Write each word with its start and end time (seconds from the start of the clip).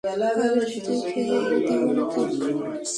আগের 0.03 0.67
পথেই 0.67 0.99
খেলে 1.09 1.37
দিবো 1.67 1.89
নাকি? 1.97 2.21